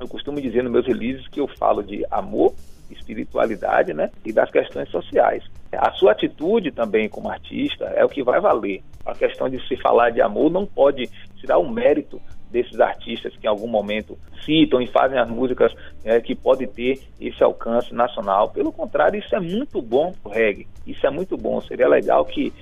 Eu 0.00 0.06
costumo 0.06 0.40
dizer 0.40 0.62
nos 0.62 0.72
meus 0.72 0.86
releases 0.86 1.26
que 1.28 1.40
eu 1.40 1.48
falo 1.48 1.82
de 1.82 2.04
amor, 2.10 2.54
espiritualidade, 2.90 3.92
né? 3.92 4.10
E 4.24 4.32
das 4.32 4.50
questões 4.50 4.88
sociais. 4.90 5.44
A 5.72 5.92
sua 5.92 6.12
atitude 6.12 6.70
também 6.70 7.08
como 7.08 7.30
artista 7.30 7.84
é 7.84 8.04
o 8.04 8.08
que 8.08 8.22
vai 8.22 8.40
valer. 8.40 8.82
A 9.04 9.14
questão 9.14 9.48
de 9.48 9.60
se 9.66 9.76
falar 9.76 10.10
de 10.10 10.20
amor 10.20 10.50
não 10.50 10.66
pode 10.66 11.08
tirar 11.36 11.58
o 11.58 11.68
mérito 11.68 12.20
desses 12.50 12.80
artistas 12.80 13.36
que 13.36 13.46
em 13.46 13.50
algum 13.50 13.66
momento 13.66 14.18
citam 14.44 14.80
e 14.80 14.86
fazem 14.86 15.18
as 15.18 15.28
músicas 15.28 15.74
é, 16.04 16.20
que 16.20 16.34
podem 16.34 16.66
ter 16.66 17.00
esse 17.20 17.42
alcance 17.42 17.94
nacional. 17.94 18.50
Pelo 18.50 18.72
contrário, 18.72 19.18
isso 19.18 19.34
é 19.34 19.40
muito 19.40 19.82
bom 19.82 20.12
para 20.22 20.30
o 20.30 20.34
reggae. 20.34 20.66
Isso 20.86 21.06
é 21.06 21.10
muito 21.10 21.36
bom. 21.36 21.60
Seria 21.60 21.88
legal 21.88 22.24
que 22.24 22.52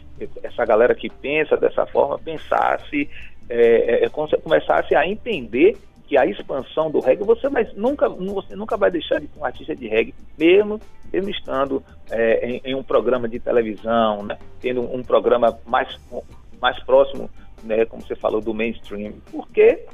essa 0.42 0.64
galera 0.64 0.94
que 0.94 1.08
pensa 1.08 1.56
dessa 1.56 1.86
forma 1.86 2.18
pensasse, 2.18 3.08
é, 3.48 4.04
é, 4.04 4.08
começasse 4.08 4.94
a 4.94 5.06
entender 5.06 5.76
que 6.06 6.16
a 6.16 6.24
expansão 6.24 6.90
do 6.90 7.00
reggae, 7.00 7.24
você, 7.24 7.48
vai, 7.48 7.66
nunca, 7.74 8.08
você 8.08 8.54
nunca 8.54 8.76
vai 8.76 8.90
deixar 8.90 9.20
de 9.20 9.26
ser 9.26 9.38
um 9.38 9.44
artista 9.44 9.74
de 9.74 9.88
reggae, 9.88 10.14
mesmo, 10.38 10.80
mesmo 11.12 11.30
estando 11.30 11.82
é, 12.10 12.48
em, 12.48 12.60
em, 12.64 12.74
um 12.74 12.82
programa 12.82 13.28
de 13.28 13.40
televisão, 13.40 14.22
né, 14.22 14.38
tendo 14.60 14.82
um 14.82 15.02
programa 15.02 15.58
mais, 15.66 15.98
mais 16.60 16.78
próximo, 16.84 17.28
né, 17.62 17.84
como 17.84 18.02
você 18.02 18.14
falou, 18.14 18.40
do 18.40 18.54
mainstream, 18.54 19.14
porque 19.30 19.84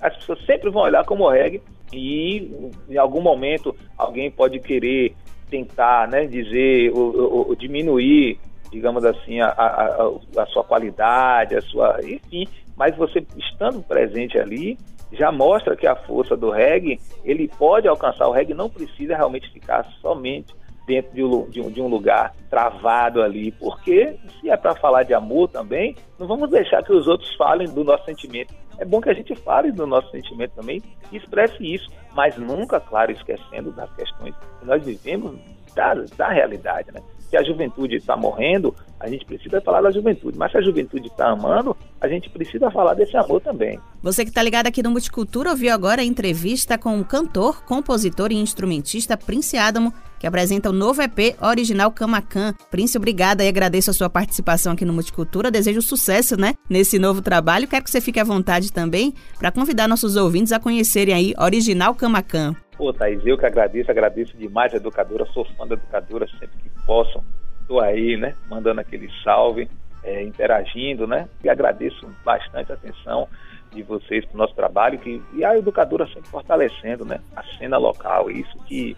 as 0.00 0.16
pessoas 0.16 0.44
sempre 0.44 0.70
vão 0.70 0.82
olhar 0.82 1.04
como 1.04 1.28
reggae 1.28 1.62
e 1.92 2.50
em 2.88 2.96
algum 2.96 3.20
momento 3.20 3.74
alguém 3.96 4.30
pode 4.30 4.58
querer 4.58 5.14
tentar 5.50 6.08
né, 6.08 6.26
dizer 6.26 6.90
ou, 6.92 7.14
ou, 7.14 7.48
ou 7.48 7.54
diminuir 7.54 8.38
digamos 8.72 9.04
assim, 9.04 9.38
a, 9.38 9.48
a, 9.48 10.42
a, 10.42 10.46
sua 10.46 10.64
qualidade, 10.64 11.54
a 11.54 11.60
sua. 11.60 11.98
enfim, 12.02 12.48
mas 12.74 12.96
você 12.96 13.24
estando 13.36 13.82
presente 13.82 14.38
ali, 14.38 14.78
já 15.12 15.30
mostra 15.30 15.76
que 15.76 15.86
a 15.86 15.94
força 15.94 16.34
do 16.34 16.50
reggae, 16.50 16.98
ele 17.22 17.46
pode 17.46 17.86
alcançar. 17.86 18.26
O 18.26 18.32
reggae 18.32 18.54
não 18.54 18.70
precisa 18.70 19.14
realmente 19.14 19.50
ficar 19.50 19.84
somente 20.00 20.54
dentro 20.86 21.12
de 21.12 21.24
um, 21.24 21.48
de 21.48 21.60
um, 21.60 21.70
de 21.70 21.80
um 21.80 21.88
lugar 21.88 22.34
travado 22.50 23.22
ali, 23.22 23.52
porque 23.52 24.16
se 24.40 24.50
é 24.50 24.56
para 24.56 24.74
falar 24.74 25.04
de 25.04 25.14
amor 25.14 25.48
também, 25.48 25.96
não 26.18 26.26
vamos 26.26 26.50
deixar 26.50 26.82
que 26.82 26.92
os 26.92 27.06
outros 27.06 27.34
falem 27.36 27.68
do 27.68 27.84
nosso 27.84 28.04
sentimento. 28.04 28.54
É 28.78 28.84
bom 28.84 29.00
que 29.00 29.10
a 29.10 29.14
gente 29.14 29.34
fale 29.36 29.70
do 29.70 29.86
nosso 29.86 30.10
sentimento 30.10 30.52
também 30.54 30.82
e 31.10 31.16
expresse 31.16 31.62
isso, 31.62 31.88
mas 32.14 32.36
nunca, 32.36 32.80
claro, 32.80 33.12
esquecendo 33.12 33.70
das 33.72 33.92
questões 33.94 34.34
que 34.58 34.66
nós 34.66 34.84
vivemos 34.84 35.38
da, 35.74 35.94
da 36.16 36.28
realidade, 36.28 36.90
né? 36.92 37.00
Se 37.32 37.36
a 37.38 37.42
juventude 37.42 37.96
está 37.96 38.14
morrendo, 38.14 38.74
a 39.00 39.08
gente 39.08 39.24
precisa 39.24 39.58
falar 39.62 39.80
da 39.80 39.90
juventude. 39.90 40.36
Mas 40.36 40.52
se 40.52 40.58
a 40.58 40.60
juventude 40.60 41.06
está 41.06 41.30
amando, 41.30 41.74
a 41.98 42.06
gente 42.06 42.28
precisa 42.28 42.70
falar 42.70 42.92
desse 42.92 43.16
amor 43.16 43.40
também. 43.40 43.80
Você 44.02 44.22
que 44.22 44.28
está 44.28 44.42
ligado 44.42 44.66
aqui 44.66 44.82
no 44.82 44.90
Multicultura 44.90 45.48
ouviu 45.48 45.72
agora 45.72 46.02
a 46.02 46.04
entrevista 46.04 46.76
com 46.76 47.00
o 47.00 47.04
cantor, 47.06 47.64
compositor 47.64 48.30
e 48.32 48.34
instrumentista 48.34 49.16
Prince 49.16 49.56
Adamo, 49.56 49.94
que 50.20 50.26
apresenta 50.26 50.68
o 50.68 50.74
novo 50.74 51.00
EP 51.00 51.34
original 51.40 51.90
Camacan. 51.90 52.52
Prince, 52.70 52.98
obrigada 52.98 53.42
e 53.42 53.48
agradeço 53.48 53.90
a 53.90 53.94
sua 53.94 54.10
participação 54.10 54.74
aqui 54.74 54.84
no 54.84 54.92
Multicultura. 54.92 55.50
Desejo 55.50 55.80
sucesso, 55.80 56.38
né, 56.38 56.52
nesse 56.68 56.98
novo 56.98 57.22
trabalho. 57.22 57.66
Quero 57.66 57.82
que 57.82 57.90
você 57.90 58.02
fique 58.02 58.20
à 58.20 58.24
vontade 58.24 58.70
também 58.70 59.14
para 59.38 59.50
convidar 59.50 59.88
nossos 59.88 60.16
ouvintes 60.16 60.52
a 60.52 60.60
conhecerem 60.60 61.14
aí 61.14 61.34
Original 61.38 61.94
Camacan. 61.94 62.54
Pô, 62.76 62.92
Thaís, 62.92 63.24
eu 63.24 63.38
que 63.38 63.46
agradeço, 63.46 63.90
agradeço 63.90 64.36
demais 64.36 64.74
a 64.74 64.76
educadora, 64.76 65.24
sou 65.32 65.46
fã 65.56 65.66
da 65.66 65.76
educadora 65.76 66.26
sempre 66.38 66.58
que 66.62 66.71
possam. 66.86 67.24
Estou 67.60 67.80
aí, 67.80 68.16
né, 68.16 68.34
mandando 68.48 68.80
aquele 68.80 69.08
salve, 69.22 69.68
é, 70.02 70.22
interagindo, 70.22 71.06
né, 71.06 71.28
e 71.42 71.48
agradeço 71.48 72.08
bastante 72.24 72.72
a 72.72 72.74
atenção. 72.74 73.28
de 73.72 73.82
vocês 73.82 74.22
para 74.26 74.34
o 74.34 74.38
nosso 74.38 74.54
trabalho 74.54 74.98
que, 74.98 75.22
e 75.32 75.42
a 75.42 75.56
educadora 75.56 76.06
sempre 76.06 76.28
fortalecendo 76.28 77.06
né, 77.06 77.20
a 77.34 77.42
cena 77.56 77.78
local, 77.78 78.30
isso 78.30 78.58
que, 78.66 78.94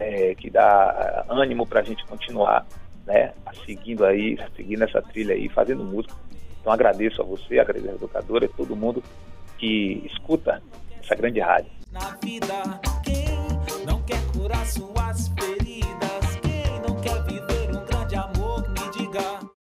é, 0.00 0.34
que 0.34 0.50
dá 0.50 1.24
ânimo 1.28 1.64
para 1.64 1.78
a 1.78 1.84
gente 1.84 2.04
continuar 2.06 2.66
né, 3.06 3.32
seguindo 3.64 4.04
aí, 4.04 4.36
seguindo 4.56 4.82
essa 4.82 5.00
trilha 5.00 5.34
aí, 5.34 5.48
fazendo 5.48 5.84
música. 5.84 6.14
Então 6.60 6.72
agradeço 6.72 7.22
a 7.22 7.24
você, 7.24 7.60
agradeço 7.60 7.92
a 7.92 7.94
educadora 7.94 8.44
e 8.44 8.48
todo 8.48 8.74
mundo 8.74 9.02
que 9.58 10.02
escuta 10.12 10.60
essa 11.00 11.14
grande 11.14 11.40
rádio. 11.40 11.70
Na 11.92 12.16
vida, 12.22 12.80
quem 13.04 13.86
não 13.86 14.02
quer 14.02 14.20
curar 14.32 14.66
suas 14.66 15.28
feridas? 15.28 15.55